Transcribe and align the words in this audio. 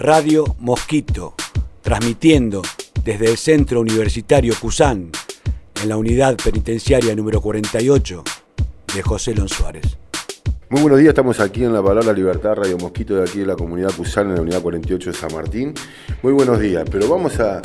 Radio 0.00 0.44
Mosquito, 0.60 1.34
transmitiendo 1.82 2.62
desde 3.02 3.32
el 3.32 3.36
Centro 3.36 3.80
Universitario 3.80 4.54
Cusán, 4.60 5.10
en 5.82 5.88
la 5.88 5.96
unidad 5.96 6.36
penitenciaria 6.36 7.16
número 7.16 7.40
48 7.40 8.22
de 8.94 9.02
José 9.02 9.34
Lon 9.34 9.48
Suárez. 9.48 9.98
Muy 10.68 10.82
buenos 10.82 11.00
días, 11.00 11.08
estamos 11.08 11.40
aquí 11.40 11.64
en 11.64 11.72
La 11.72 11.82
Palabra 11.82 12.12
Libertad, 12.12 12.54
Radio 12.54 12.78
Mosquito 12.78 13.16
de 13.16 13.22
aquí 13.22 13.40
de 13.40 13.46
la 13.46 13.56
comunidad 13.56 13.90
Cusán, 13.90 14.28
en 14.28 14.36
la 14.36 14.42
unidad 14.42 14.62
48 14.62 15.10
de 15.10 15.16
San 15.16 15.34
Martín. 15.34 15.74
Muy 16.22 16.32
buenos 16.32 16.60
días, 16.60 16.84
pero 16.88 17.08
vamos 17.08 17.40
a, 17.40 17.60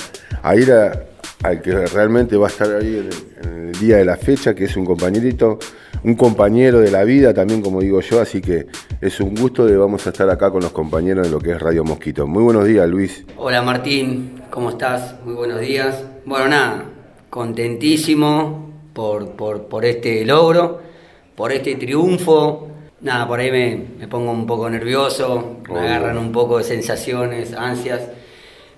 ir 0.55 0.71
al 0.71 1.61
que 1.61 1.85
realmente 1.85 2.35
va 2.35 2.47
a 2.47 2.49
estar 2.49 2.75
ahí 2.75 3.09
en 3.43 3.67
el, 3.67 3.79
día 3.79 3.97
de 3.97 4.05
la 4.05 4.17
fecha, 4.17 4.55
que 4.55 4.65
es 4.65 4.75
un 4.75 4.85
compañerito, 4.85 5.59
un 6.03 6.15
compañero 6.15 6.79
de 6.79 6.91
la 6.91 7.03
vida 7.03 7.33
también, 7.33 7.61
como 7.61 7.81
digo 7.81 8.01
yo, 8.01 8.21
así 8.21 8.41
que 8.41 8.67
es 9.01 9.19
un 9.19 9.35
gusto 9.35 9.65
de 9.65 9.77
vamos 9.77 10.05
a 10.05 10.09
estar 10.09 10.29
acá 10.29 10.51
con 10.51 10.61
los 10.61 10.71
compañeros 10.71 11.27
de 11.27 11.31
lo 11.31 11.39
que 11.39 11.51
es 11.51 11.61
Radio 11.61 11.83
Mosquito. 11.83 12.27
Muy 12.27 12.43
buenos 12.43 12.65
días, 12.65 12.87
Luis. 12.87 13.25
Hola 13.37 13.61
Martín, 13.61 14.41
¿cómo 14.49 14.71
estás? 14.71 15.15
Muy 15.25 15.33
buenos 15.33 15.61
días. 15.61 16.03
Bueno, 16.25 16.47
nada, 16.47 16.85
contentísimo 17.29 18.69
por, 18.93 19.35
por 19.35 19.85
este 19.85 20.25
logro, 20.25 20.81
por 21.35 21.51
este 21.51 21.75
triunfo 21.75 22.69
Nada, 23.03 23.27
por 23.27 23.41
ahí 23.41 23.51
me, 23.51 24.07
pongo 24.07 24.31
un 24.31 24.47
poco 24.47 24.69
nervioso, 24.69 25.57
me 25.69 25.77
agarran 25.77 26.17
un 26.17 26.31
poco 26.31 26.59
de 26.59 26.63
sensaciones, 26.63 27.53
ansias. 27.53 28.01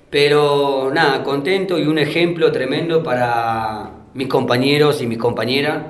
Pero 0.10 0.90
nada, 0.92 1.24
contento 1.24 1.78
y 1.78 1.86
un 1.86 2.00
ejemplo 2.00 2.52
tremendo 2.52 3.04
para 3.04 3.92
mis 4.16 4.28
compañeros 4.28 5.00
y 5.04 5.06
mis 5.06 5.20
compañeras. 5.20 5.84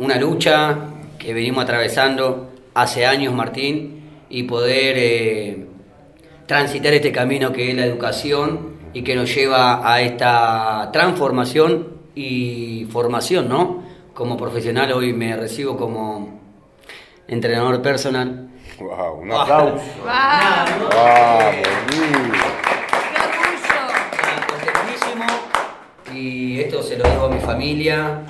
Una 0.00 0.16
lucha 0.16 0.78
que 1.18 1.34
venimos 1.34 1.62
atravesando 1.62 2.48
hace 2.72 3.04
años, 3.04 3.34
Martín, 3.34 4.02
y 4.30 4.44
poder 4.44 4.94
eh, 4.96 5.66
transitar 6.46 6.94
este 6.94 7.12
camino 7.12 7.52
que 7.52 7.68
es 7.68 7.76
la 7.76 7.84
educación 7.84 8.78
y 8.94 9.02
que 9.02 9.14
nos 9.14 9.34
lleva 9.34 9.92
a 9.92 10.00
esta 10.00 10.88
transformación 10.90 11.88
y 12.14 12.86
formación, 12.90 13.50
¿no? 13.50 13.82
Como 14.14 14.38
profesional 14.38 14.90
hoy 14.92 15.12
me 15.12 15.36
recibo 15.36 15.76
como 15.76 16.40
entrenador 17.28 17.82
personal. 17.82 18.48
¡Wow! 18.80 19.20
¡Un 19.20 19.32
aplauso! 19.34 19.84
¡Wow! 20.02 21.50
¡Qué 26.06 26.18
Y 26.18 26.60
esto 26.60 26.82
se 26.82 26.96
lo 26.96 27.04
digo 27.06 27.26
a 27.26 27.28
mi 27.28 27.40
familia, 27.40 28.22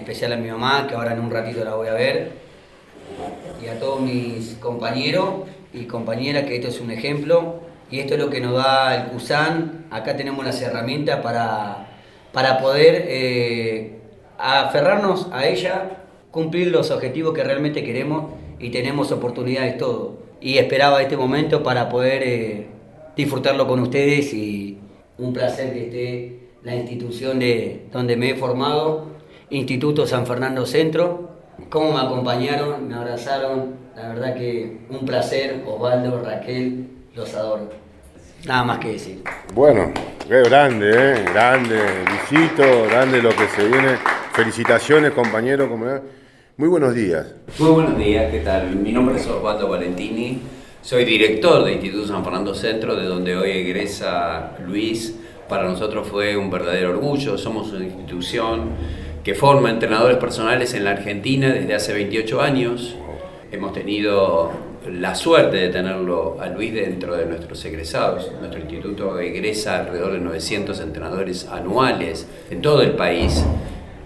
especial 0.00 0.32
a 0.32 0.36
mi 0.36 0.50
mamá, 0.50 0.86
que 0.88 0.94
ahora 0.94 1.12
en 1.12 1.20
un 1.20 1.30
ratito 1.30 1.64
la 1.64 1.74
voy 1.74 1.88
a 1.88 1.94
ver, 1.94 2.32
y 3.62 3.68
a 3.68 3.78
todos 3.78 4.00
mis 4.00 4.56
compañeros 4.60 5.48
y 5.72 5.84
compañeras, 5.84 6.44
que 6.44 6.56
esto 6.56 6.68
es 6.68 6.80
un 6.80 6.90
ejemplo, 6.90 7.60
y 7.90 8.00
esto 8.00 8.14
es 8.14 8.20
lo 8.20 8.30
que 8.30 8.40
nos 8.40 8.54
da 8.54 8.94
el 8.96 9.10
CUSAN. 9.10 9.86
Acá 9.90 10.16
tenemos 10.16 10.44
las 10.44 10.60
herramientas 10.62 11.20
para, 11.20 11.88
para 12.32 12.58
poder 12.58 13.04
eh, 13.08 13.98
aferrarnos 14.38 15.28
a 15.32 15.46
ella 15.46 16.04
cumplir 16.30 16.68
los 16.68 16.90
objetivos 16.90 17.34
que 17.34 17.42
realmente 17.42 17.82
queremos 17.82 18.32
y 18.58 18.70
tenemos 18.70 19.10
oportunidades 19.10 19.76
todo. 19.78 20.18
Y 20.40 20.58
esperaba 20.58 21.02
este 21.02 21.16
momento 21.16 21.62
para 21.62 21.88
poder 21.88 22.22
eh, 22.24 22.66
disfrutarlo 23.16 23.66
con 23.66 23.80
ustedes 23.80 24.32
y 24.32 24.78
un 25.18 25.32
placer 25.32 25.72
que 25.72 25.84
esté 25.86 26.40
la 26.62 26.76
institución 26.76 27.38
de 27.38 27.86
donde 27.92 28.16
me 28.16 28.30
he 28.30 28.34
formado, 28.36 29.06
Instituto 29.50 30.06
San 30.06 30.26
Fernando 30.26 30.64
Centro. 30.64 31.30
Cómo 31.68 31.92
me 31.92 32.00
acompañaron, 32.00 32.88
me 32.88 32.94
abrazaron, 32.94 33.74
la 33.96 34.08
verdad 34.08 34.34
que 34.34 34.78
un 34.88 35.04
placer, 35.04 35.62
Osvaldo, 35.66 36.22
Raquel, 36.22 36.88
los 37.14 37.34
adoro. 37.34 37.68
Nada 38.46 38.64
más 38.64 38.78
que 38.78 38.92
decir. 38.92 39.22
Bueno, 39.52 39.92
qué 40.26 40.42
grande, 40.42 40.90
¿eh? 40.90 41.24
grande, 41.32 41.78
visito, 42.30 42.62
grande 42.88 43.20
lo 43.20 43.30
que 43.30 43.46
se 43.48 43.66
viene. 43.68 43.98
Felicitaciones, 44.32 45.10
compañero. 45.12 45.68
Muy 46.56 46.68
buenos 46.68 46.94
días. 46.94 47.34
Muy 47.58 47.70
buenos 47.70 47.98
días, 47.98 48.30
¿qué 48.30 48.40
tal? 48.40 48.74
Mi 48.76 48.92
nombre 48.92 49.16
es 49.16 49.26
Osvaldo 49.26 49.68
Valentini, 49.68 50.40
soy 50.80 51.04
director 51.04 51.64
de 51.64 51.72
Instituto 51.72 52.06
San 52.06 52.24
Fernando 52.24 52.54
Centro, 52.54 52.96
de 52.96 53.04
donde 53.04 53.36
hoy 53.36 53.50
egresa 53.50 54.52
Luis. 54.64 55.14
Para 55.48 55.64
nosotros 55.64 56.06
fue 56.06 56.36
un 56.36 56.48
verdadero 56.48 56.90
orgullo, 56.90 57.36
somos 57.36 57.72
una 57.72 57.84
institución 57.84 58.70
que 59.24 59.34
forma 59.34 59.70
entrenadores 59.70 60.16
personales 60.16 60.74
en 60.74 60.84
la 60.84 60.92
Argentina 60.92 61.48
desde 61.52 61.74
hace 61.74 61.92
28 61.92 62.40
años. 62.40 62.96
Hemos 63.52 63.72
tenido 63.72 64.50
la 64.90 65.14
suerte 65.14 65.56
de 65.58 65.68
tenerlo 65.68 66.38
a 66.40 66.46
Luis 66.48 66.72
dentro 66.72 67.16
de 67.16 67.26
nuestros 67.26 67.64
egresados. 67.64 68.30
Nuestro 68.40 68.60
instituto 68.60 69.18
egresa 69.18 69.80
alrededor 69.80 70.12
de 70.12 70.20
900 70.20 70.80
entrenadores 70.80 71.46
anuales 71.48 72.26
en 72.50 72.62
todo 72.62 72.82
el 72.82 72.92
país 72.92 73.44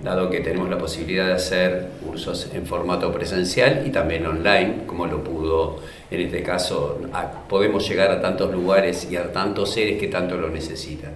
dado 0.04 0.28
que 0.28 0.40
tenemos 0.40 0.68
la 0.68 0.76
posibilidad 0.76 1.28
de 1.28 1.32
hacer 1.32 1.88
cursos 2.04 2.50
en 2.52 2.66
formato 2.66 3.10
presencial 3.10 3.84
y 3.86 3.90
también 3.90 4.26
online, 4.26 4.82
como 4.86 5.06
lo 5.06 5.24
pudo 5.24 5.78
en 6.10 6.20
este 6.20 6.42
caso, 6.42 7.00
podemos 7.48 7.88
llegar 7.88 8.10
a 8.10 8.20
tantos 8.20 8.52
lugares 8.52 9.10
y 9.10 9.16
a 9.16 9.32
tantos 9.32 9.72
seres 9.72 9.98
que 9.98 10.08
tanto 10.08 10.36
lo 10.36 10.50
necesitan. 10.50 11.12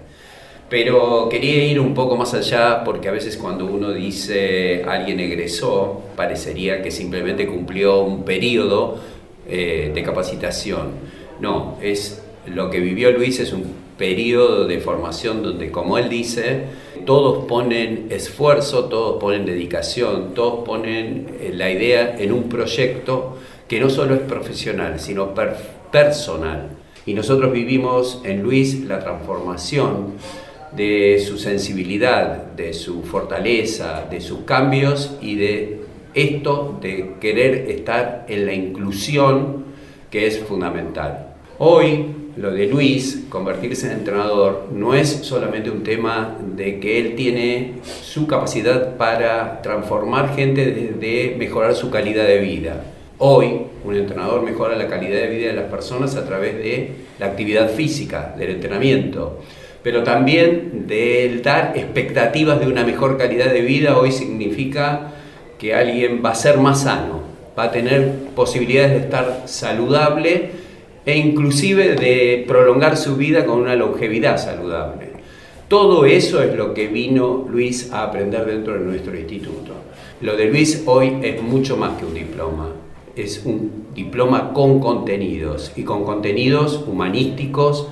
Pero 0.68 1.28
quería 1.30 1.64
ir 1.64 1.80
un 1.80 1.94
poco 1.94 2.16
más 2.16 2.34
allá 2.34 2.84
porque 2.84 3.08
a 3.08 3.12
veces 3.12 3.38
cuando 3.38 3.64
uno 3.64 3.92
dice 3.92 4.84
alguien 4.86 5.18
egresó, 5.18 6.02
parecería 6.14 6.82
que 6.82 6.90
simplemente 6.90 7.46
cumplió 7.46 8.00
un 8.00 8.24
periodo 8.24 8.98
eh, 9.48 9.90
de 9.94 10.02
capacitación. 10.02 10.90
No, 11.40 11.78
es 11.80 12.22
lo 12.46 12.68
que 12.68 12.80
vivió 12.80 13.10
Luis 13.12 13.40
es 13.40 13.52
un 13.52 13.64
periodo 13.96 14.66
de 14.66 14.78
formación 14.78 15.42
donde, 15.42 15.70
como 15.70 15.96
él 15.96 16.10
dice, 16.10 16.64
todos 17.06 17.46
ponen 17.46 18.08
esfuerzo, 18.10 18.84
todos 18.84 19.18
ponen 19.20 19.46
dedicación, 19.46 20.34
todos 20.34 20.66
ponen 20.66 21.28
eh, 21.40 21.50
la 21.54 21.70
idea 21.70 22.14
en 22.18 22.32
un 22.32 22.50
proyecto 22.50 23.38
que 23.66 23.80
no 23.80 23.88
solo 23.88 24.14
es 24.14 24.20
profesional, 24.20 25.00
sino 25.00 25.34
personal. 25.90 26.70
Y 27.06 27.14
nosotros 27.14 27.52
vivimos 27.52 28.20
en 28.24 28.42
Luis 28.42 28.84
la 28.84 29.00
transformación 29.00 30.12
de 30.72 31.18
su 31.18 31.38
sensibilidad, 31.38 32.52
de 32.52 32.72
su 32.72 33.02
fortaleza, 33.02 34.06
de 34.10 34.20
sus 34.20 34.40
cambios 34.40 35.16
y 35.20 35.36
de 35.36 35.80
esto 36.14 36.78
de 36.80 37.14
querer 37.20 37.70
estar 37.70 38.26
en 38.28 38.46
la 38.46 38.54
inclusión 38.54 39.64
que 40.10 40.26
es 40.26 40.38
fundamental. 40.40 41.34
Hoy 41.58 42.06
lo 42.38 42.52
de 42.52 42.66
Luis, 42.66 43.24
convertirse 43.28 43.86
en 43.86 43.98
entrenador, 43.98 44.68
no 44.72 44.94
es 44.94 45.08
solamente 45.08 45.70
un 45.70 45.82
tema 45.82 46.36
de 46.54 46.78
que 46.78 47.00
él 47.00 47.16
tiene 47.16 47.74
su 47.82 48.28
capacidad 48.28 48.96
para 48.96 49.60
transformar 49.60 50.36
gente, 50.36 50.64
de, 50.64 51.34
mejorar 51.36 51.74
su 51.74 51.90
calidad 51.90 52.26
de 52.26 52.38
vida. 52.38 52.84
Hoy 53.18 53.62
un 53.84 53.96
entrenador 53.96 54.42
mejora 54.42 54.76
la 54.76 54.86
calidad 54.86 55.20
de 55.20 55.28
vida 55.28 55.48
de 55.48 55.54
las 55.54 55.68
personas 55.68 56.14
a 56.14 56.24
través 56.24 56.56
de 56.58 56.92
la 57.18 57.26
actividad 57.26 57.70
física, 57.70 58.34
del 58.38 58.50
entrenamiento, 58.50 59.40
pero 59.82 60.02
también 60.02 60.86
del 60.86 61.42
dar 61.42 61.72
expectativas 61.76 62.60
de 62.60 62.66
una 62.66 62.84
mejor 62.84 63.16
calidad 63.16 63.52
de 63.52 63.62
vida 63.62 63.98
hoy 63.98 64.12
significa 64.12 65.12
que 65.58 65.74
alguien 65.74 66.22
va 66.24 66.30
a 66.30 66.34
ser 66.34 66.58
más 66.58 66.82
sano, 66.82 67.22
va 67.58 67.64
a 67.64 67.70
tener 67.70 68.12
posibilidades 68.34 68.92
de 68.92 68.98
estar 68.98 69.42
saludable 69.46 70.50
e 71.04 71.16
inclusive 71.16 71.94
de 71.94 72.44
prolongar 72.46 72.96
su 72.96 73.16
vida 73.16 73.46
con 73.46 73.60
una 73.60 73.74
longevidad 73.74 74.38
saludable. 74.38 75.08
Todo 75.68 76.06
eso 76.06 76.42
es 76.42 76.54
lo 76.54 76.72
que 76.72 76.86
vino 76.86 77.46
Luis 77.48 77.92
a 77.92 78.04
aprender 78.04 78.46
dentro 78.46 78.74
de 78.74 78.80
nuestro 78.80 79.18
instituto. 79.18 79.72
Lo 80.20 80.36
de 80.36 80.46
Luis 80.46 80.82
hoy 80.86 81.18
es 81.22 81.42
mucho 81.42 81.76
más 81.76 81.98
que 81.98 82.06
un 82.06 82.14
diploma, 82.14 82.70
es 83.14 83.42
un 83.44 83.86
diploma 83.94 84.52
con 84.52 84.80
contenidos 84.80 85.72
y 85.76 85.82
con 85.82 86.04
contenidos 86.04 86.82
humanísticos, 86.86 87.88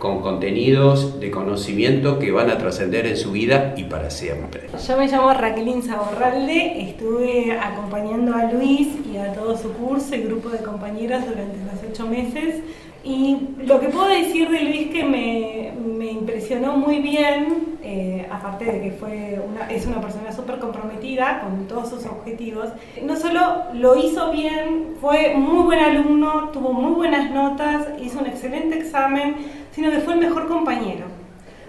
con 0.00 0.22
contenidos 0.22 1.20
de 1.20 1.30
conocimiento 1.30 2.18
que 2.18 2.32
van 2.32 2.50
a 2.50 2.56
trascender 2.56 3.06
en 3.06 3.16
su 3.16 3.32
vida 3.32 3.74
y 3.76 3.84
para 3.84 4.10
siempre. 4.10 4.62
Yo 4.88 4.96
me 4.96 5.06
llamo 5.06 5.32
Raquelín 5.32 5.82
Zaborralde, 5.82 6.88
estuve 6.88 7.52
acompañando 7.52 8.34
a 8.34 8.50
Luis 8.50 8.88
y 9.12 9.18
a 9.18 9.32
todo 9.34 9.56
su 9.56 9.72
curso 9.74 10.16
y 10.16 10.22
grupo 10.22 10.48
de 10.48 10.58
compañeras 10.58 11.28
durante 11.28 11.58
los 11.58 11.92
ocho 11.92 12.06
meses. 12.06 12.56
Y 13.02 13.38
lo 13.64 13.80
que 13.80 13.88
puedo 13.88 14.08
decir 14.08 14.50
de 14.50 14.60
Luis 14.60 14.88
que 14.88 15.04
me, 15.04 15.72
me 15.82 16.10
impresionó 16.10 16.76
muy 16.76 17.00
bien, 17.00 17.78
eh, 17.82 18.26
aparte 18.30 18.66
de 18.66 18.80
que 18.82 18.90
fue 18.90 19.40
una, 19.42 19.70
es 19.70 19.86
una 19.86 20.02
persona 20.02 20.32
súper 20.32 20.58
comprometida 20.58 21.40
con 21.40 21.66
todos 21.66 21.88
sus 21.88 22.04
objetivos, 22.04 22.68
no 23.02 23.16
solo 23.16 23.64
lo 23.72 23.96
hizo 23.96 24.30
bien, 24.32 24.96
fue 25.00 25.34
muy 25.34 25.62
buen 25.62 25.78
alumno, 25.78 26.50
tuvo 26.52 26.74
muy 26.74 26.92
buenas 26.92 27.30
notas, 27.30 27.88
hizo 28.02 28.18
un 28.18 28.26
excelente 28.26 28.78
examen, 28.78 29.36
sino 29.80 29.90
que 29.90 30.00
fue 30.00 30.12
el 30.12 30.20
mejor 30.20 30.46
compañero. 30.46 31.06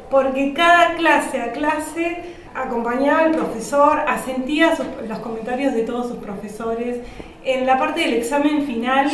Porque 0.10 0.54
cada 0.54 0.96
clase 0.96 1.42
a 1.42 1.54
clase 1.54 2.36
acompañaba 2.54 3.22
al 3.22 3.32
profesor, 3.32 4.02
asentía 4.06 4.74
los 5.08 5.20
comentarios 5.20 5.74
de 5.74 5.84
todos 5.84 6.10
sus 6.10 6.18
profesores. 6.18 6.98
En 7.46 7.66
la 7.66 7.80
parte 7.80 8.02
del 8.02 8.16
examen 8.16 8.66
final 8.66 9.10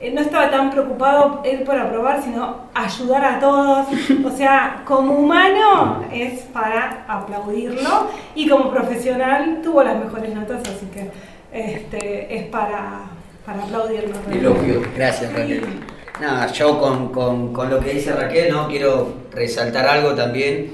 eh, 0.00 0.10
no 0.14 0.22
estaba 0.22 0.50
tan 0.50 0.70
preocupado 0.70 1.42
él 1.44 1.60
por 1.64 1.76
aprobar, 1.76 2.22
sino 2.22 2.68
ayudar 2.74 3.22
a 3.22 3.38
todos. 3.38 3.86
O 4.24 4.30
sea, 4.30 4.82
como 4.86 5.12
humano 5.12 6.04
es 6.10 6.40
para 6.44 7.04
aplaudirlo 7.06 8.08
y 8.34 8.48
como 8.48 8.70
profesional 8.70 9.60
tuvo 9.62 9.82
las 9.82 10.02
mejores 10.02 10.34
notas, 10.34 10.62
así 10.62 10.86
que 10.86 11.10
este, 11.52 12.34
es 12.34 12.46
para, 12.46 13.00
para 13.44 13.62
aplaudirlo. 13.62 14.14
Elogio, 14.32 14.80
gracias 14.96 15.30
Raquel. 15.34 15.97
Nada, 16.20 16.52
yo 16.52 16.80
con, 16.80 17.12
con, 17.12 17.52
con 17.52 17.70
lo 17.70 17.80
que 17.80 17.94
dice 17.94 18.12
Raquel, 18.12 18.52
no 18.52 18.68
quiero 18.68 19.14
resaltar 19.32 19.86
algo 19.86 20.14
también, 20.14 20.70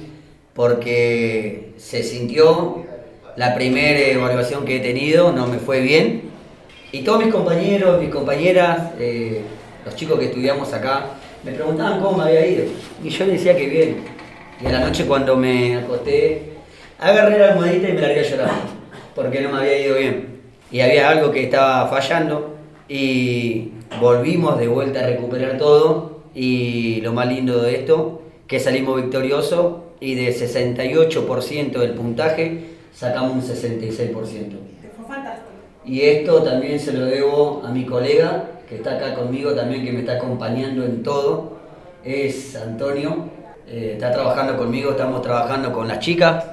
porque 0.55 1.75
se 1.77 2.03
sintió 2.03 2.85
la 3.37 3.55
primera 3.55 3.99
evaluación 3.99 4.65
que 4.65 4.77
he 4.77 4.81
tenido, 4.81 5.33
no 5.33 5.47
me 5.47 5.59
fue 5.59 5.81
bien 5.81 6.35
y 6.95 7.03
todos 7.03 7.25
mis 7.25 7.35
compañeros, 7.35 8.01
mis 8.01 8.11
compañeras, 8.11 8.93
eh, 9.01 9.43
los 9.85 9.97
chicos 9.97 10.17
que 10.17 10.27
estudiamos 10.27 10.73
acá, 10.73 11.07
me 11.43 11.51
preguntaban 11.51 12.01
cómo 12.01 12.19
me 12.19 12.23
había 12.31 12.47
ido. 12.47 12.67
Y 13.03 13.09
yo 13.09 13.27
decía 13.27 13.57
que 13.57 13.67
bien. 13.67 13.97
Y 14.61 14.67
a 14.67 14.71
la 14.71 14.79
noche 14.79 15.05
cuando 15.05 15.37
me 15.37 15.77
acosté, 15.77 16.53
agarré 17.01 17.37
la 17.41 17.49
almohadita 17.49 17.89
y 17.89 17.95
me 17.95 18.01
largué 18.01 18.21
a 18.21 18.23
llorar, 18.23 18.51
porque 19.13 19.41
no 19.41 19.51
me 19.51 19.59
había 19.59 19.77
ido 19.77 19.97
bien. 19.97 20.41
Y 20.71 20.83
había 20.83 21.11
algo 21.11 21.33
que 21.33 21.43
estaba 21.43 21.89
fallando 21.89 22.59
y 22.89 23.73
volvimos 24.01 24.59
de 24.59 24.69
vuelta 24.69 25.01
a 25.01 25.07
recuperar 25.07 25.59
todo. 25.59 26.15
Y 26.35 27.01
lo 27.03 27.13
más 27.13 27.29
lindo 27.29 27.63
de 27.63 27.77
esto, 27.77 28.23
que 28.47 28.59
salimos 28.59 29.01
victoriosos 29.01 29.77
y 30.01 30.15
de 30.15 30.35
68% 30.35 31.79
del 31.79 31.95
puntaje 31.95 32.75
sacamos 32.93 33.33
un 33.33 33.43
66%. 33.43 34.15
Y 35.87 36.01
esto 36.01 36.43
también 36.43 36.81
se 36.81 36.93
lo 36.93 37.05
debo 37.05 37.63
a 37.65 37.71
mi 37.71 37.85
colega 37.85 38.51
que 38.69 38.77
está 38.77 38.97
acá 38.97 39.15
conmigo 39.15 39.53
también, 39.53 39.85
que 39.85 39.93
me 39.93 40.01
está 40.01 40.15
acompañando 40.15 40.85
en 40.85 41.03
todo. 41.03 41.59
Es 42.05 42.57
Antonio, 42.57 43.29
eh, 43.69 43.93
está 43.95 44.11
trabajando 44.13 44.57
conmigo, 44.57 44.93
estamos 44.93 45.23
trabajando 45.23 45.73
con 45.73 45.89
las 45.89 45.99
chicas, 45.99 46.45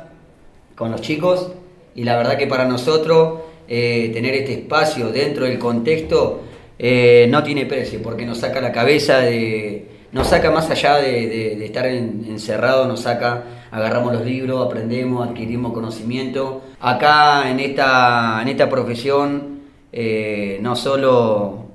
con 0.75 0.91
los 0.91 1.01
chicos. 1.01 1.51
Y 1.95 2.03
la 2.03 2.17
verdad 2.17 2.37
que 2.37 2.47
para 2.47 2.65
nosotros 2.65 3.39
eh, 3.67 4.11
tener 4.13 4.33
este 4.33 4.53
espacio 4.53 5.11
dentro 5.11 5.45
del 5.45 5.59
contexto 5.59 6.41
eh, 6.83 7.27
no 7.29 7.43
tiene 7.43 7.67
precio, 7.67 8.01
porque 8.01 8.25
nos 8.25 8.39
saca 8.39 8.59
la 8.59 8.71
cabeza 8.71 9.19
de, 9.19 9.87
nos 10.11 10.25
saca 10.25 10.49
más 10.49 10.67
allá 10.67 10.95
de, 10.97 11.63
estar 11.63 11.85
encerrado, 11.85 12.87
nos 12.87 13.01
saca, 13.01 13.43
agarramos 13.69 14.11
los 14.13 14.25
libros, 14.25 14.65
aprendemos, 14.65 15.29
adquirimos 15.29 15.73
conocimiento. 15.73 16.63
Acá 16.79 17.51
en 17.51 17.59
esta, 17.59 18.39
en 18.41 18.47
esta 18.47 18.67
profesión 18.67 19.59
eh, 19.93 20.57
no 20.63 20.75
solo 20.75 21.67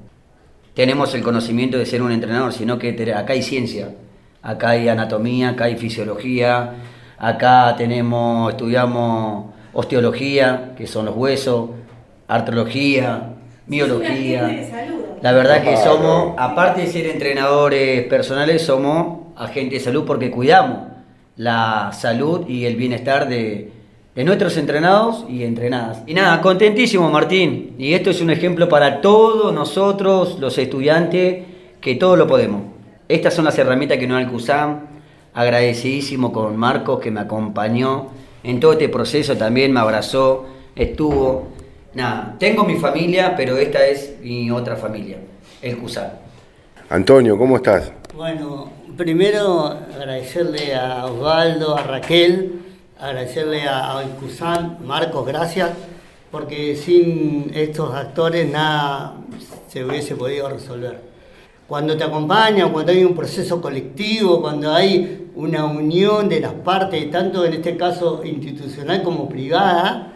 tenemos 0.74 1.14
el 1.14 1.22
conocimiento 1.22 1.78
de 1.78 1.86
ser 1.86 2.02
un 2.02 2.10
entrenador, 2.10 2.52
sino 2.52 2.76
que 2.76 2.90
acá 3.14 3.32
hay 3.34 3.42
ciencia, 3.42 3.94
acá 4.42 4.70
hay 4.70 4.88
anatomía, 4.88 5.50
acá 5.50 5.66
hay 5.66 5.76
fisiología, 5.76 6.74
acá 7.16 7.76
tenemos, 7.78 8.50
estudiamos 8.50 9.54
osteología, 9.72 10.74
que 10.76 10.88
son 10.88 11.04
los 11.06 11.14
huesos, 11.14 11.70
artrología, 12.26 13.34
miología. 13.68 14.95
La 15.26 15.32
verdad 15.32 15.60
que 15.60 15.76
somos, 15.76 16.34
aparte 16.38 16.82
de 16.82 16.86
ser 16.86 17.06
entrenadores 17.06 18.04
personales, 18.04 18.62
somos 18.62 19.34
agentes 19.34 19.80
de 19.80 19.84
salud 19.86 20.04
porque 20.06 20.30
cuidamos 20.30 20.82
la 21.34 21.90
salud 21.92 22.46
y 22.46 22.64
el 22.64 22.76
bienestar 22.76 23.28
de, 23.28 23.72
nuestros 24.14 24.56
entrenados 24.56 25.24
y 25.28 25.42
entrenadas. 25.42 26.04
Y 26.06 26.14
nada, 26.14 26.40
contentísimo 26.40 27.10
Martín. 27.10 27.74
Y 27.76 27.94
esto 27.94 28.10
es 28.10 28.20
un 28.20 28.30
ejemplo 28.30 28.68
para 28.68 29.00
todos 29.00 29.52
nosotros, 29.52 30.38
los 30.38 30.58
estudiantes, 30.58 31.44
que 31.80 31.96
todo 31.96 32.14
lo 32.14 32.28
podemos. 32.28 32.62
Estas 33.08 33.34
son 33.34 33.46
las 33.46 33.58
herramientas 33.58 33.98
que 33.98 34.06
nos 34.06 34.30
CUSAM. 34.30 34.82
Agradecidísimo 35.34 36.32
con 36.32 36.56
Marcos 36.56 37.00
que 37.00 37.10
me 37.10 37.18
acompañó 37.18 38.10
en 38.44 38.60
todo 38.60 38.74
este 38.74 38.88
proceso, 38.88 39.36
también 39.36 39.72
me 39.72 39.80
abrazó, 39.80 40.46
estuvo 40.76 41.48
nada, 41.96 42.36
tengo 42.38 42.64
mi 42.64 42.76
familia, 42.76 43.34
pero 43.36 43.56
esta 43.56 43.84
es 43.86 44.16
mi 44.20 44.50
otra 44.50 44.76
familia, 44.76 45.16
el 45.62 45.78
CUSAN. 45.78 46.12
Antonio, 46.90 47.36
¿cómo 47.38 47.56
estás? 47.56 47.90
Bueno, 48.14 48.70
primero 48.96 49.66
agradecerle 49.66 50.74
a 50.74 51.06
Osvaldo, 51.06 51.76
a 51.76 51.82
Raquel, 51.82 52.60
agradecerle 53.00 53.62
a, 53.62 53.98
a 53.98 54.02
CUSAN, 54.20 54.78
Marcos, 54.84 55.26
gracias, 55.26 55.70
porque 56.30 56.76
sin 56.76 57.50
estos 57.54 57.94
actores 57.94 58.48
nada 58.50 59.14
se 59.68 59.82
hubiese 59.82 60.16
podido 60.16 60.50
resolver. 60.50 61.00
Cuando 61.66 61.96
te 61.96 62.04
acompañan, 62.04 62.72
cuando 62.72 62.92
hay 62.92 63.04
un 63.04 63.14
proceso 63.14 63.60
colectivo, 63.60 64.40
cuando 64.40 64.72
hay 64.72 65.30
una 65.34 65.64
unión 65.64 66.28
de 66.28 66.40
las 66.40 66.52
partes, 66.52 67.10
tanto 67.10 67.44
en 67.44 67.54
este 67.54 67.76
caso 67.76 68.22
institucional 68.22 69.02
como 69.02 69.28
privada, 69.28 70.12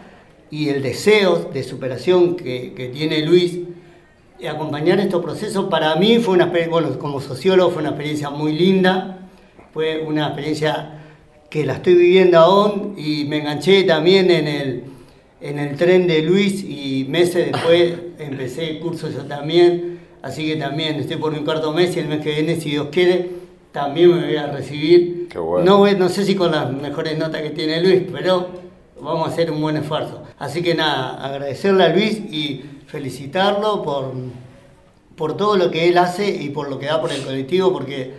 y 0.51 0.67
el 0.67 0.83
deseo 0.83 1.49
de 1.51 1.63
superación 1.63 2.35
que, 2.35 2.91
tiene 2.93 3.25
Luis 3.25 3.59
y 4.37 4.47
acompañar 4.47 4.99
estos 4.99 5.23
procesos, 5.23 5.65
para 5.69 5.95
mí 5.95 6.19
fue 6.19 6.33
una 6.33 6.45
experiencia, 6.45 6.71
bueno, 6.71 6.99
como 6.99 7.21
sociólogo 7.21 7.71
fue 7.71 7.81
una 7.81 7.91
experiencia 7.91 8.29
muy 8.29 8.51
linda, 8.51 9.29
fue 9.73 10.03
una 10.05 10.27
experiencia 10.27 10.99
que 11.49 11.65
la 11.65 11.73
estoy 11.73 11.95
viviendo 11.95 12.37
aún 12.37 12.95
y 12.97 13.25
me 13.25 13.37
enganché 13.37 13.83
también 13.83 14.29
en 14.29 14.47
el, 14.47 14.83
en 15.39 15.57
el 15.57 15.77
tren 15.77 16.05
de 16.05 16.21
Luis 16.21 16.63
y 16.63 17.05
meses 17.07 17.51
después 17.51 17.93
empecé 18.19 18.71
el 18.71 18.79
curso 18.79 19.09
yo 19.09 19.23
también, 19.23 19.99
así 20.21 20.45
que 20.45 20.57
también 20.57 20.97
estoy 20.97 21.15
por 21.15 21.31
mi 21.31 21.45
cuarto 21.45 21.71
mes 21.71 21.95
y 21.95 21.99
el 21.99 22.07
mes 22.07 22.21
que 22.21 22.33
viene, 22.33 22.57
si 22.57 22.71
Dios 22.71 22.87
quiere, 22.91 23.29
también 23.71 24.13
me 24.13 24.25
voy 24.25 24.35
a 24.35 24.47
recibir. 24.47 25.29
no, 25.33 25.89
no 25.93 26.09
sé 26.09 26.25
si 26.25 26.35
con 26.35 26.51
las 26.51 26.69
mejores 26.73 27.17
notas 27.17 27.41
que 27.41 27.51
tiene 27.51 27.81
Luis, 27.81 28.01
pero 28.11 28.60
vamos 29.01 29.27
a 29.27 29.31
hacer 29.31 29.51
un 29.51 29.61
buen 29.61 29.77
esfuerzo. 29.77 30.21
Así 30.39 30.61
que 30.61 30.75
nada, 30.75 31.25
agradecerle 31.25 31.83
a 31.83 31.89
Luis 31.89 32.17
y 32.17 32.63
felicitarlo 32.87 33.81
por, 33.83 34.13
por 35.15 35.37
todo 35.37 35.57
lo 35.57 35.71
que 35.71 35.87
él 35.87 35.97
hace 35.97 36.29
y 36.29 36.49
por 36.49 36.69
lo 36.69 36.79
que 36.79 36.87
da 36.87 37.01
por 37.01 37.11
el 37.11 37.21
colectivo, 37.23 37.71
porque 37.73 38.13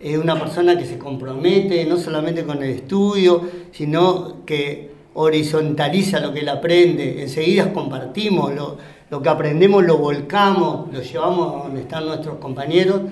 es 0.00 0.16
una 0.16 0.38
persona 0.38 0.78
que 0.78 0.84
se 0.84 0.98
compromete 0.98 1.84
no 1.84 1.96
solamente 1.96 2.44
con 2.44 2.62
el 2.62 2.70
estudio, 2.70 3.42
sino 3.72 4.44
que 4.44 4.92
horizontaliza 5.14 6.20
lo 6.20 6.32
que 6.32 6.40
él 6.40 6.48
aprende, 6.48 7.22
enseguida 7.22 7.72
compartimos, 7.72 8.54
lo, 8.54 8.76
lo 9.10 9.22
que 9.22 9.28
aprendemos 9.28 9.84
lo 9.84 9.98
volcamos, 9.98 10.92
lo 10.92 11.02
llevamos 11.02 11.54
a 11.54 11.64
donde 11.64 11.80
están 11.80 12.06
nuestros 12.06 12.38
compañeros 12.38 13.02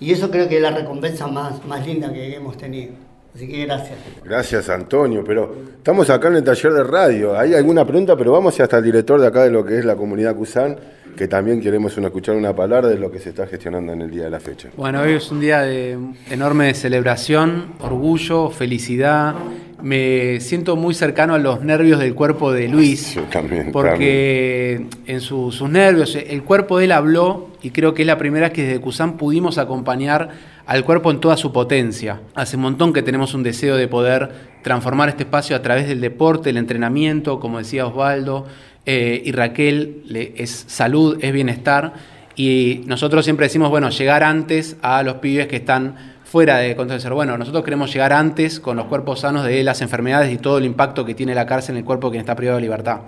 y 0.00 0.10
eso 0.10 0.30
creo 0.30 0.48
que 0.48 0.56
es 0.56 0.62
la 0.62 0.72
recompensa 0.72 1.28
más, 1.28 1.64
más 1.64 1.86
linda 1.86 2.12
que 2.12 2.34
hemos 2.34 2.56
tenido. 2.56 3.11
Así 3.34 3.48
que 3.48 3.64
gracias. 3.64 3.98
Gracias, 4.24 4.68
Antonio. 4.68 5.24
Pero 5.24 5.54
estamos 5.78 6.10
acá 6.10 6.28
en 6.28 6.36
el 6.36 6.44
taller 6.44 6.72
de 6.72 6.84
radio. 6.84 7.38
¿Hay 7.38 7.54
alguna 7.54 7.86
pregunta? 7.86 8.14
Pero 8.16 8.32
vamos 8.32 8.60
hasta 8.60 8.78
el 8.78 8.84
director 8.84 9.20
de 9.20 9.26
acá 9.26 9.44
de 9.44 9.50
lo 9.50 9.64
que 9.64 9.78
es 9.78 9.84
la 9.86 9.96
comunidad 9.96 10.36
Cusán, 10.36 10.76
que 11.16 11.28
también 11.28 11.62
queremos 11.62 11.96
escuchar 11.96 12.36
una 12.36 12.54
palabra 12.54 12.88
de 12.88 12.98
lo 12.98 13.10
que 13.10 13.18
se 13.18 13.30
está 13.30 13.46
gestionando 13.46 13.92
en 13.94 14.02
el 14.02 14.10
día 14.10 14.24
de 14.24 14.30
la 14.30 14.40
fecha. 14.40 14.68
Bueno, 14.76 15.00
hoy 15.00 15.12
es 15.12 15.30
un 15.30 15.40
día 15.40 15.62
de 15.62 15.96
enorme 16.30 16.74
celebración, 16.74 17.72
orgullo, 17.80 18.50
felicidad. 18.50 19.34
Me 19.80 20.38
siento 20.40 20.76
muy 20.76 20.94
cercano 20.94 21.34
a 21.34 21.38
los 21.38 21.62
nervios 21.62 22.00
del 22.00 22.14
cuerpo 22.14 22.52
de 22.52 22.68
Luis. 22.68 23.14
Yo 23.14 23.22
también. 23.22 23.72
Porque 23.72 24.86
en 25.06 25.20
sus 25.20 25.62
nervios, 25.62 26.14
el 26.16 26.42
cuerpo 26.44 26.78
de 26.78 26.84
él 26.84 26.92
habló 26.92 27.48
y 27.62 27.70
creo 27.70 27.94
que 27.94 28.02
es 28.02 28.06
la 28.06 28.18
primera 28.18 28.48
vez 28.48 28.54
que 28.54 28.62
desde 28.64 28.80
Cusán 28.80 29.16
pudimos 29.16 29.56
acompañar 29.56 30.30
al 30.66 30.84
cuerpo 30.84 31.10
en 31.10 31.20
toda 31.20 31.36
su 31.36 31.52
potencia. 31.52 32.20
Hace 32.34 32.56
un 32.56 32.62
montón 32.62 32.92
que 32.92 33.02
tenemos 33.02 33.34
un 33.34 33.42
deseo 33.42 33.76
de 33.76 33.88
poder 33.88 34.30
transformar 34.62 35.08
este 35.08 35.24
espacio 35.24 35.56
a 35.56 35.62
través 35.62 35.88
del 35.88 36.00
deporte, 36.00 36.50
el 36.50 36.56
entrenamiento, 36.56 37.40
como 37.40 37.58
decía 37.58 37.86
Osvaldo, 37.86 38.46
eh, 38.86 39.22
y 39.24 39.32
Raquel, 39.32 40.02
es 40.36 40.64
salud, 40.68 41.18
es 41.20 41.32
bienestar. 41.32 41.94
Y 42.36 42.82
nosotros 42.86 43.24
siempre 43.24 43.46
decimos, 43.46 43.70
bueno, 43.70 43.90
llegar 43.90 44.22
antes 44.22 44.76
a 44.82 45.02
los 45.02 45.16
pibes 45.16 45.46
que 45.48 45.56
están 45.56 45.96
fuera 46.24 46.58
de 46.58 46.74
control 46.76 46.98
de 46.98 47.02
ser. 47.02 47.12
Bueno, 47.12 47.36
nosotros 47.36 47.62
queremos 47.62 47.92
llegar 47.92 48.12
antes 48.12 48.58
con 48.58 48.76
los 48.76 48.86
cuerpos 48.86 49.20
sanos 49.20 49.44
de 49.44 49.62
las 49.62 49.82
enfermedades 49.82 50.32
y 50.32 50.38
todo 50.38 50.58
el 50.58 50.64
impacto 50.64 51.04
que 51.04 51.14
tiene 51.14 51.34
la 51.34 51.44
cárcel 51.44 51.74
en 51.74 51.80
el 51.80 51.84
cuerpo 51.84 52.10
que 52.10 52.16
está 52.16 52.34
privado 52.34 52.56
de 52.56 52.62
libertad. 52.62 53.00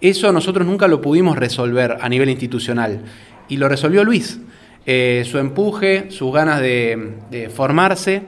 Eso 0.00 0.30
nosotros 0.32 0.66
nunca 0.66 0.86
lo 0.86 1.00
pudimos 1.00 1.36
resolver 1.36 1.98
a 2.00 2.08
nivel 2.08 2.28
institucional 2.28 3.00
y 3.48 3.56
lo 3.56 3.68
resolvió 3.68 4.04
Luis. 4.04 4.38
Eh, 4.84 5.24
su 5.30 5.38
empuje, 5.38 6.10
sus 6.10 6.32
ganas 6.32 6.60
de, 6.60 7.50
formarse 7.54 8.22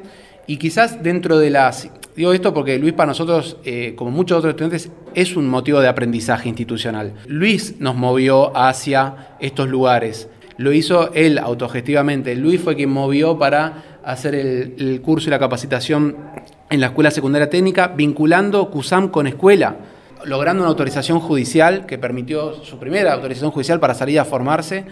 y 0.47 0.57
quizás 0.57 1.03
dentro 1.03 1.39
de 1.39 1.51
las... 1.51 1.91
Digo 2.15 2.33
esto 2.33 2.55
porque 2.55 2.79
Luis 2.79 2.93
para 2.93 3.09
nosotros, 3.09 3.57
eh, 3.65 3.95
como 3.97 4.13
muchos 4.13 4.39
otros 4.39 4.53
estudiantes, 4.53 4.89
es 5.15 5.37
un 5.37 5.49
motivo 5.49 5.81
de 5.81 5.89
aprendizaje 5.89 6.49
institucional. 6.49 7.15
Luis 7.27 7.81
nos 7.81 7.97
movió 7.97 8.57
hacia 8.57 9.37
estos 9.41 9.69
lugares. 9.69 10.29
Lo 10.57 10.73
hizo 10.73 11.13
él 11.13 11.39
autogestivamente. 11.39 12.37
Luis 12.37 12.61
fue 12.61 12.77
quien 12.77 12.91
movió 12.91 13.37
para 13.37 13.99
hacer 14.05 14.37
el, 14.37 14.75
el 14.79 15.01
curso 15.01 15.29
y 15.29 15.33
la 15.33 15.41
capacitación 15.41 16.17
en 16.71 16.81
la 16.81 16.87
Escuela 16.87 17.11
Secundaria 17.11 17.51
Técnica, 17.51 17.89
vinculando 17.89 18.71
CUSAM 18.71 19.09
con 19.09 19.27
escuela, 19.27 19.77
logrando 20.25 20.63
una 20.63 20.71
autorización 20.71 21.19
judicial 21.19 21.85
que 21.85 21.99
permitió 21.99 22.63
su 22.63 22.79
primera 22.79 23.13
autorización 23.13 23.51
judicial 23.51 23.81
para 23.81 23.95
salir 23.95 24.21
a 24.21 24.25
formarse 24.25 24.85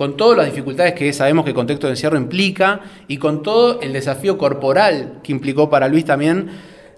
con 0.00 0.16
todas 0.16 0.38
las 0.38 0.46
dificultades 0.46 0.94
que 0.94 1.12
sabemos 1.12 1.44
que 1.44 1.50
el 1.50 1.54
contexto 1.54 1.86
de 1.86 1.92
encierro 1.92 2.16
implica 2.16 2.80
y 3.06 3.18
con 3.18 3.42
todo 3.42 3.82
el 3.82 3.92
desafío 3.92 4.38
corporal 4.38 5.18
que 5.22 5.30
implicó 5.30 5.68
para 5.68 5.88
Luis 5.88 6.06
también 6.06 6.48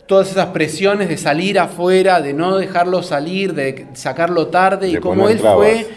todas 0.06 0.30
esas 0.30 0.50
presiones 0.50 1.08
de 1.08 1.16
salir 1.16 1.58
afuera, 1.58 2.20
de 2.20 2.32
no 2.32 2.56
dejarlo 2.58 3.02
salir, 3.02 3.54
de 3.54 3.88
sacarlo 3.94 4.46
tarde 4.46 4.88
y 4.88 4.98
cómo 4.98 5.28
él 5.28 5.40
fue 5.40 5.88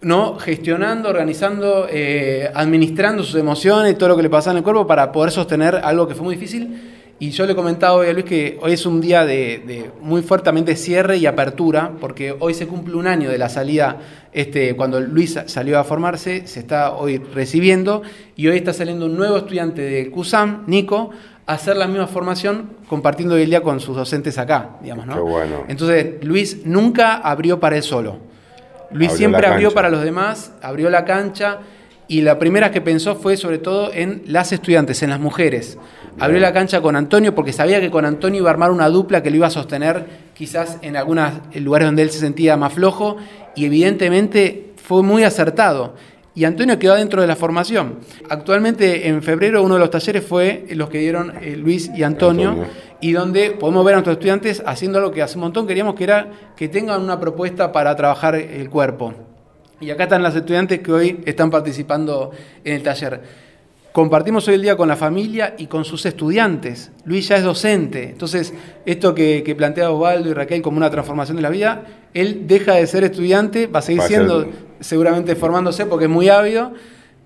¿no? 0.00 0.38
gestionando, 0.38 1.10
organizando, 1.10 1.86
eh, 1.90 2.50
administrando 2.54 3.24
sus 3.24 3.38
emociones, 3.38 3.98
todo 3.98 4.08
lo 4.08 4.16
que 4.16 4.22
le 4.22 4.30
pasaba 4.30 4.52
en 4.52 4.58
el 4.58 4.64
cuerpo 4.64 4.86
para 4.86 5.12
poder 5.12 5.32
sostener 5.32 5.74
algo 5.84 6.08
que 6.08 6.14
fue 6.14 6.24
muy 6.24 6.34
difícil. 6.36 7.03
Y 7.20 7.30
yo 7.30 7.46
le 7.46 7.54
comentaba 7.54 7.94
hoy 7.94 8.08
a 8.08 8.12
Luis 8.12 8.24
que 8.24 8.58
hoy 8.60 8.72
es 8.72 8.86
un 8.86 9.00
día 9.00 9.24
de, 9.24 9.90
muy 10.00 10.22
fuertemente 10.22 10.74
cierre 10.74 11.16
y 11.16 11.26
apertura, 11.26 11.92
porque 12.00 12.34
hoy 12.40 12.54
se 12.54 12.66
cumple 12.66 12.96
un 12.96 13.06
año 13.06 13.30
de 13.30 13.38
la 13.38 13.48
salida, 13.48 13.98
este, 14.32 14.74
cuando 14.74 15.00
Luis 15.00 15.38
salió 15.46 15.78
a 15.78 15.84
formarse, 15.84 16.46
se 16.46 16.58
está 16.58 16.92
hoy 16.92 17.18
recibiendo, 17.18 18.02
y 18.34 18.48
hoy 18.48 18.56
está 18.56 18.72
saliendo 18.72 19.06
un 19.06 19.16
nuevo 19.16 19.36
estudiante 19.36 19.82
de 19.82 20.10
CUSAM, 20.10 20.64
Nico, 20.66 21.10
a 21.46 21.52
hacer 21.52 21.76
la 21.76 21.86
misma 21.86 22.08
formación, 22.08 22.70
compartiendo 22.88 23.36
el 23.36 23.48
día 23.48 23.62
con 23.62 23.78
sus 23.78 23.96
docentes 23.96 24.36
acá, 24.38 24.78
digamos, 24.82 25.06
¿no? 25.06 25.24
bueno. 25.24 25.64
Entonces, 25.68 26.24
Luis 26.24 26.66
nunca 26.66 27.16
abrió 27.16 27.60
para 27.60 27.76
él 27.76 27.82
solo. 27.84 28.18
Luis 28.90 29.12
siempre 29.12 29.46
abrió 29.46 29.72
para 29.72 29.88
los 29.88 30.02
demás, 30.02 30.52
abrió 30.62 30.90
la 30.90 31.04
cancha, 31.04 31.58
y 32.06 32.20
la 32.20 32.38
primera 32.38 32.70
que 32.70 32.80
pensó 32.80 33.16
fue 33.16 33.36
sobre 33.36 33.58
todo 33.58 33.92
en 33.92 34.22
las 34.26 34.52
estudiantes, 34.52 35.02
en 35.02 35.10
las 35.10 35.20
mujeres. 35.20 35.78
Abrió 36.18 36.38
la 36.38 36.52
cancha 36.52 36.80
con 36.80 36.96
Antonio 36.96 37.34
porque 37.34 37.52
sabía 37.52 37.80
que 37.80 37.90
con 37.90 38.04
Antonio 38.04 38.40
iba 38.40 38.50
a 38.50 38.52
armar 38.52 38.70
una 38.70 38.88
dupla 38.88 39.22
que 39.22 39.30
lo 39.30 39.36
iba 39.36 39.46
a 39.46 39.50
sostener 39.50 40.06
quizás 40.34 40.78
en 40.82 40.96
algunos 40.96 41.32
lugares 41.54 41.88
donde 41.88 42.02
él 42.02 42.10
se 42.10 42.20
sentía 42.20 42.56
más 42.56 42.74
flojo 42.74 43.16
y 43.56 43.64
evidentemente 43.64 44.72
fue 44.76 45.02
muy 45.02 45.24
acertado. 45.24 45.94
Y 46.36 46.44
Antonio 46.44 46.78
quedó 46.78 46.96
dentro 46.96 47.20
de 47.22 47.28
la 47.28 47.36
formación. 47.36 48.00
Actualmente 48.28 49.08
en 49.08 49.22
febrero 49.22 49.62
uno 49.62 49.74
de 49.74 49.80
los 49.80 49.90
talleres 49.90 50.24
fue 50.24 50.66
los 50.70 50.88
que 50.90 50.98
dieron 50.98 51.32
eh, 51.40 51.56
Luis 51.56 51.90
y 51.96 52.02
Antonio, 52.02 52.56
y 53.00 53.12
donde 53.12 53.52
podemos 53.52 53.84
ver 53.84 53.94
a 53.94 53.96
nuestros 53.98 54.16
estudiantes 54.16 54.62
haciendo 54.66 55.00
lo 55.00 55.12
que 55.12 55.22
hace 55.22 55.36
un 55.36 55.42
montón 55.42 55.66
queríamos 55.66 55.94
que 55.94 56.04
era 56.04 56.30
que 56.56 56.68
tengan 56.68 57.02
una 57.02 57.20
propuesta 57.20 57.70
para 57.70 57.94
trabajar 57.94 58.34
el 58.34 58.68
cuerpo. 58.68 59.14
Y 59.80 59.90
acá 59.90 60.04
están 60.04 60.22
las 60.22 60.36
estudiantes 60.36 60.80
que 60.80 60.92
hoy 60.92 61.20
están 61.24 61.50
participando 61.50 62.30
en 62.64 62.74
el 62.74 62.82
taller. 62.82 63.20
Compartimos 63.94 64.48
hoy 64.48 64.54
el 64.54 64.62
día 64.62 64.76
con 64.76 64.88
la 64.88 64.96
familia 64.96 65.54
y 65.56 65.68
con 65.68 65.84
sus 65.84 66.04
estudiantes. 66.04 66.90
Luis 67.04 67.28
ya 67.28 67.36
es 67.36 67.44
docente, 67.44 68.10
entonces 68.10 68.52
esto 68.84 69.14
que, 69.14 69.54
plantea 69.56 69.92
Osvaldo 69.92 70.30
y 70.30 70.32
Raquel 70.32 70.62
como 70.62 70.78
una 70.78 70.90
transformación 70.90 71.36
de 71.36 71.42
la 71.42 71.48
vida, 71.48 71.84
él 72.12 72.48
deja 72.48 72.74
de 72.74 72.88
ser 72.88 73.04
estudiante, 73.04 73.68
va 73.68 73.78
a 73.78 73.82
seguir 73.82 74.02
siendo, 74.02 74.48
seguramente 74.80 75.36
formándose 75.36 75.86
porque 75.86 76.06
es 76.06 76.10
muy 76.10 76.28
ávido 76.28 76.72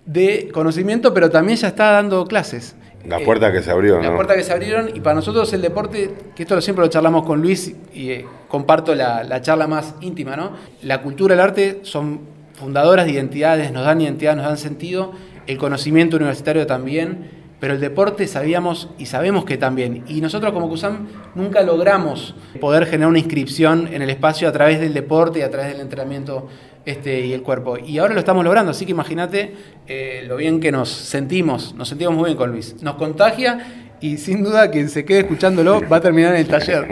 de 0.04 0.50
conocimiento, 0.52 1.14
pero 1.14 1.30
también 1.30 1.56
ya 1.56 1.68
está 1.68 1.92
dando 1.92 2.26
clases. 2.26 2.76
La 3.06 3.18
puerta 3.20 3.50
que 3.50 3.62
se 3.62 3.70
abrió, 3.70 3.98
La 4.02 4.14
puerta 4.14 4.34
que 4.34 4.42
se 4.42 4.52
abrieron 4.52 4.90
y 4.94 5.00
para 5.00 5.14
nosotros 5.14 5.50
el 5.54 5.62
deporte, 5.62 6.10
que 6.36 6.42
esto 6.42 6.60
siempre 6.60 6.84
lo 6.84 6.90
charlamos 6.90 7.24
con 7.24 7.40
Luis 7.40 7.74
y 7.94 8.10
eh, 8.10 8.26
comparto 8.48 8.94
la, 8.94 9.24
la 9.24 9.40
charla 9.40 9.66
más 9.66 9.94
íntima, 10.02 10.36
¿no? 10.36 10.52
La 10.82 11.00
cultura 11.00 11.34
y 11.34 11.38
el 11.38 11.40
arte 11.40 11.80
son 11.84 12.36
fundadoras 12.58 13.06
de 13.06 13.12
identidades, 13.12 13.72
nos 13.72 13.84
dan 13.84 14.00
identidad, 14.00 14.36
nos 14.36 14.44
dan 14.44 14.58
sentido 14.58 15.12
el 15.46 15.56
conocimiento 15.56 16.16
universitario 16.16 16.66
también, 16.66 17.30
pero 17.60 17.74
el 17.74 17.80
deporte 17.80 18.26
sabíamos 18.26 18.88
y 18.98 19.06
sabemos 19.06 19.44
que 19.44 19.56
también. 19.56 20.04
Y 20.06 20.20
nosotros 20.20 20.52
como 20.52 20.68
CUSAM 20.68 21.08
nunca 21.34 21.62
logramos 21.62 22.34
poder 22.60 22.86
generar 22.86 23.08
una 23.08 23.18
inscripción 23.18 23.88
en 23.92 24.02
el 24.02 24.10
espacio 24.10 24.48
a 24.48 24.52
través 24.52 24.78
del 24.78 24.94
deporte 24.94 25.40
y 25.40 25.42
a 25.42 25.50
través 25.50 25.72
del 25.72 25.80
entrenamiento 25.80 26.48
este, 26.84 27.26
y 27.26 27.32
el 27.32 27.42
cuerpo. 27.42 27.78
Y 27.78 27.98
ahora 27.98 28.14
lo 28.14 28.20
estamos 28.20 28.44
logrando, 28.44 28.70
así 28.70 28.84
que 28.84 28.92
imagínate 28.92 29.54
eh, 29.86 30.24
lo 30.26 30.36
bien 30.36 30.60
que 30.60 30.70
nos 30.70 30.88
sentimos, 30.88 31.74
nos 31.74 31.88
sentimos 31.88 32.14
muy 32.14 32.26
bien 32.26 32.36
con 32.36 32.50
Luis. 32.50 32.76
Nos 32.82 32.94
contagia 32.94 33.88
y 34.00 34.18
sin 34.18 34.44
duda 34.44 34.70
quien 34.70 34.88
se 34.88 35.04
quede 35.04 35.20
escuchándolo 35.20 35.80
va 35.88 35.96
a 35.96 36.00
terminar 36.00 36.34
en 36.34 36.40
el 36.40 36.48
taller. 36.48 36.88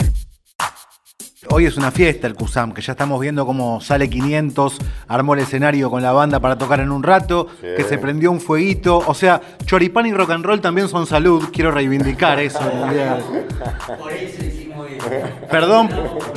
Hoy 1.50 1.66
es 1.66 1.76
una 1.76 1.90
fiesta 1.90 2.26
el 2.26 2.34
CUSAM, 2.34 2.72
que 2.72 2.82
ya 2.82 2.92
estamos 2.92 3.20
viendo 3.20 3.46
cómo 3.46 3.80
sale 3.80 4.10
500, 4.10 4.78
armó 5.08 5.34
el 5.34 5.40
escenario 5.40 5.90
con 5.90 6.02
la 6.02 6.12
banda 6.12 6.40
para 6.40 6.58
tocar 6.58 6.80
en 6.80 6.90
un 6.90 7.02
rato, 7.02 7.46
que 7.60 7.84
se 7.84 7.98
prendió 7.98 8.30
un 8.30 8.40
fueguito. 8.40 9.02
O 9.06 9.14
sea, 9.14 9.40
choripán 9.64 10.06
y 10.06 10.12
rock 10.12 10.30
and 10.30 10.44
roll 10.44 10.60
también 10.60 10.88
son 10.88 11.06
salud. 11.06 11.44
Quiero 11.52 11.70
reivindicar 11.70 12.40
eso. 12.40 12.60
Por 13.98 14.12
eso 14.12 14.44
hicimos 14.44 14.86
Perdón, 15.50 15.88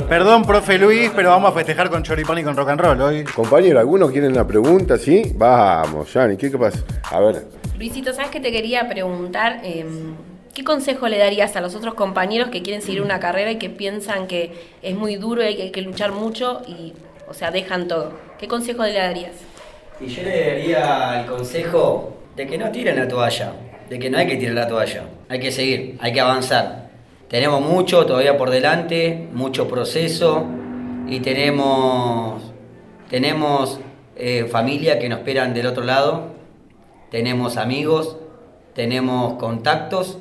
perdón, 0.08 0.44
profe 0.44 0.78
Luis, 0.78 1.10
pero 1.14 1.30
vamos 1.30 1.50
a 1.50 1.54
festejar 1.54 1.90
con 1.90 2.02
choripán 2.02 2.38
y 2.38 2.44
con 2.44 2.56
rock 2.56 2.68
and 2.70 2.80
roll 2.80 3.00
hoy. 3.00 3.24
Compañero, 3.24 3.80
¿alguno 3.80 4.08
quiere 4.08 4.28
una 4.28 4.46
pregunta? 4.46 4.96
¿Sí? 4.96 5.32
Vamos, 5.34 6.12
Yanni, 6.12 6.36
¿qué, 6.36 6.50
pasa? 6.50 6.78
A 7.10 7.20
ver. 7.20 7.46
Luisito, 7.76 8.12
¿sabes 8.12 8.30
qué 8.30 8.40
te 8.40 8.52
quería 8.52 8.88
preguntar? 8.88 9.60
Em, 9.64 10.14
¿Qué 10.60 10.64
consejo 10.64 11.08
le 11.08 11.16
darías 11.16 11.56
a 11.56 11.62
los 11.62 11.74
otros 11.74 11.94
compañeros 11.94 12.50
que 12.50 12.60
quieren 12.60 12.82
seguir 12.82 13.00
una 13.00 13.18
carrera 13.18 13.50
y 13.50 13.56
que 13.56 13.70
piensan 13.70 14.26
que 14.26 14.52
es 14.82 14.94
muy 14.94 15.16
duro 15.16 15.42
y 15.48 15.56
que 15.56 15.62
hay 15.62 15.70
que 15.70 15.80
luchar 15.80 16.12
mucho 16.12 16.60
y, 16.68 16.92
o 17.26 17.32
sea, 17.32 17.50
dejan 17.50 17.88
todo? 17.88 18.12
¿Qué 18.38 18.46
consejo 18.46 18.84
le 18.84 18.92
darías? 18.92 19.32
Y 20.02 20.08
yo 20.08 20.22
le 20.22 20.48
daría 20.50 21.18
el 21.18 21.26
consejo 21.26 22.14
de 22.36 22.46
que 22.46 22.58
no 22.58 22.70
tiren 22.70 22.96
la 22.96 23.08
toalla, 23.08 23.54
de 23.88 23.98
que 23.98 24.10
no 24.10 24.18
hay 24.18 24.26
que 24.26 24.36
tirar 24.36 24.54
la 24.54 24.68
toalla, 24.68 25.04
hay 25.30 25.40
que 25.40 25.50
seguir, 25.50 25.96
hay 25.98 26.12
que 26.12 26.20
avanzar. 26.20 26.90
Tenemos 27.30 27.62
mucho 27.62 28.04
todavía 28.04 28.36
por 28.36 28.50
delante, 28.50 29.28
mucho 29.32 29.66
proceso 29.66 30.44
y 31.08 31.20
tenemos, 31.20 32.42
tenemos 33.08 33.80
eh, 34.14 34.44
familia 34.44 34.98
que 34.98 35.08
nos 35.08 35.20
esperan 35.20 35.54
del 35.54 35.68
otro 35.68 35.84
lado, 35.84 36.34
tenemos 37.10 37.56
amigos, 37.56 38.18
tenemos 38.74 39.38
contactos 39.38 40.18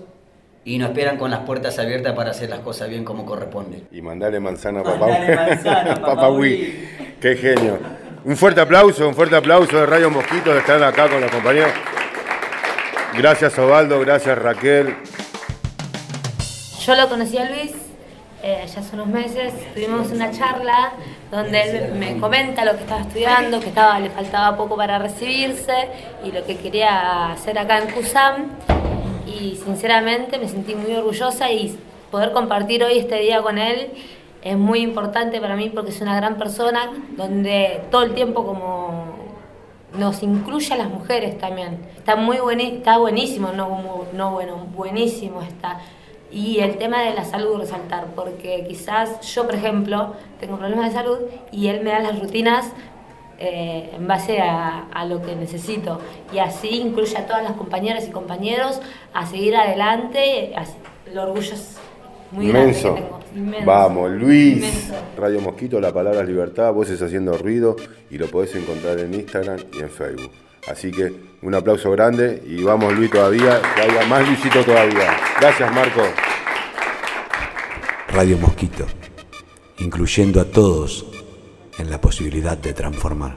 y 0.70 0.78
nos 0.78 0.90
esperan 0.90 1.18
con 1.18 1.32
las 1.32 1.40
puertas 1.40 1.80
abiertas 1.80 2.14
para 2.14 2.30
hacer 2.30 2.48
las 2.48 2.60
cosas 2.60 2.90
bien 2.90 3.04
como 3.04 3.26
corresponde. 3.26 3.86
Y 3.92 4.04
mandarle 4.04 4.40
manzana 4.40 4.82
a 4.82 4.84
papá. 4.84 5.08
papá 6.06 6.30
Qué 7.20 7.36
genio. 7.36 7.80
Un 8.24 8.38
fuerte 8.38 8.62
aplauso, 8.62 9.08
un 9.08 9.16
fuerte 9.16 9.36
aplauso 9.36 9.80
de 9.80 9.88
Radio 9.88 10.12
Mosquito 10.12 10.54
de 10.54 10.60
estar 10.60 10.82
acá 10.84 11.10
con 11.10 11.22
los 11.22 11.32
compañeros. 11.32 11.72
Gracias 13.18 13.58
Ovaldo, 13.58 14.00
gracias 14.00 14.38
Raquel. 14.38 14.96
Yo 16.86 16.96
lo 16.96 17.10
conocí 17.10 17.38
a 17.40 17.50
Luis 17.50 17.72
eh, 18.44 18.66
ya 18.74 18.80
hace 18.80 18.96
unos 18.96 19.08
meses, 19.08 19.54
tuvimos 19.74 20.12
una 20.12 20.32
charla 20.32 20.94
donde 21.30 21.62
él 21.62 21.96
me 21.96 22.18
comenta 22.20 22.64
lo 22.64 22.74
que 22.76 22.84
estaba 22.84 23.02
estudiando, 23.02 23.60
que 23.60 23.68
estaba, 23.68 24.00
le 24.00 24.10
faltaba 24.10 24.56
poco 24.56 24.78
para 24.78 24.98
recibirse 24.98 25.90
y 26.24 26.32
lo 26.32 26.46
que 26.46 26.58
quería 26.58 27.32
hacer 27.32 27.58
acá 27.60 27.80
en 27.80 27.92
CUSAM 27.92 28.50
y 29.30 29.56
sinceramente 29.56 30.38
me 30.38 30.48
sentí 30.48 30.76
muy 30.76 30.94
orgullosa 30.94 31.52
y 31.52 31.78
poder 32.12 32.32
compartir 32.32 32.84
hoy 32.84 32.98
este 32.98 33.20
día 33.20 33.42
con 33.42 33.58
él 33.58 33.92
es 34.42 34.58
muy 34.58 34.80
importante 34.80 35.40
para 35.42 35.56
mí 35.56 35.70
porque 35.70 35.92
es 35.92 36.02
una 36.02 36.16
gran 36.16 36.38
persona 36.38 36.92
donde 37.16 37.82
todo 37.92 38.04
el 38.04 38.14
tiempo 38.14 38.46
como 38.46 39.20
nos 39.98 40.24
incluye 40.24 40.74
a 40.74 40.78
las 40.78 40.90
mujeres 40.90 41.38
también. 41.38 41.80
Está 41.98 42.16
muy 42.16 42.38
está 42.62 42.98
buenísimo, 42.98 43.52
no 43.52 44.32
bueno, 44.32 44.68
buenísimo 44.76 45.42
está. 45.42 45.80
Y 46.32 46.60
el 46.60 46.78
tema 46.78 47.02
de 47.02 47.16
la 47.16 47.26
salud 47.26 47.60
resaltar, 47.60 48.06
porque 48.16 48.64
quizás 48.68 49.20
yo, 49.34 49.46
por 49.46 49.56
ejemplo, 49.56 50.14
tengo 50.40 50.58
problemas 50.58 50.86
de 50.86 50.92
salud 50.92 51.18
y 51.52 51.68
él 51.68 51.82
me 51.84 51.90
da 51.90 52.00
las 52.00 52.20
rutinas 52.20 52.72
eh, 53.40 53.92
en 53.96 54.06
base 54.06 54.40
a, 54.42 55.06
lo 55.08 55.22
que 55.22 55.36
necesito. 55.36 56.00
Y 56.34 56.40
así 56.40 56.82
incluye 56.82 57.18
a 57.18 57.26
todas 57.26 57.44
las 57.44 57.54
compañeras 57.54 58.06
y 58.08 58.12
compañeros 58.12 58.82
a 59.14 59.26
seguir 59.26 59.56
adelante. 59.56 60.54
el 61.06 61.18
orgullo 61.18 61.54
es 61.54 61.78
muy 62.32 62.48
inmenso. 62.48 62.98
Vamos, 63.66 64.12
Luis. 64.12 64.92
Radio 65.18 65.40
Mosquito, 65.40 65.80
la 65.80 65.94
palabra 65.94 66.24
libertad, 66.24 66.74
voces 66.74 67.02
haciendo 67.02 67.38
ruido 67.38 67.76
y 68.10 68.18
lo 68.18 68.28
podés 68.28 68.56
encontrar 68.56 69.00
en 69.00 69.14
Instagram 69.14 69.60
y 69.74 69.80
en 69.80 69.90
Facebook. 69.90 70.32
Así 70.70 70.92
que 70.92 71.14
un 71.42 71.56
aplauso 71.56 71.90
grande 71.92 72.44
y 72.46 72.62
vamos 72.64 72.94
Luis 72.94 73.10
todavía, 73.10 73.62
que 73.76 73.82
haya 73.82 74.06
más 74.08 74.28
Luisito 74.28 74.64
todavía. 74.64 75.18
Gracias 75.40 75.74
Marco. 75.74 76.02
Radio 78.10 78.38
Mosquito, 78.38 78.86
incluyendo 79.78 80.42
a 80.42 80.46
todos 80.46 81.09
en 81.80 81.90
la 81.90 82.00
posibilidad 82.00 82.58
de 82.58 82.74
transformar. 82.74 83.36